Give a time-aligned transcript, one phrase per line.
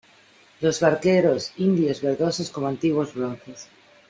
[0.61, 3.67] los barqueros indios, verdosos como antiguos bronces